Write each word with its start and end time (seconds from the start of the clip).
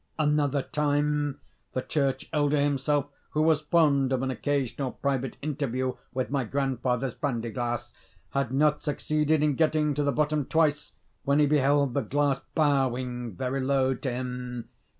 Another 0.17 0.63
time, 0.63 1.39
the 1.73 1.83
church 1.83 2.27
elder 2.33 2.59
himself, 2.59 3.05
who 3.29 3.43
was 3.43 3.61
fond 3.61 4.11
of 4.11 4.23
an 4.23 4.31
occasional 4.31 4.93
private 4.93 5.37
interview 5.43 5.93
with 6.11 6.31
my 6.31 6.43
grandfather's 6.43 7.13
brandy 7.13 7.51
glass, 7.51 7.93
had 8.31 8.51
not 8.51 8.81
succeeded 8.81 9.43
in 9.43 9.53
getting 9.53 9.93
to 9.93 10.01
the 10.01 10.11
bottom 10.11 10.45
twice, 10.45 10.93
when 11.23 11.37
he 11.37 11.45
beheld 11.45 11.93
the 11.93 12.01
glass 12.01 12.39
bowing 12.55 13.33
very 13.35 13.61
low 13.61 13.93
to 13.93 14.09
him. 14.11 14.69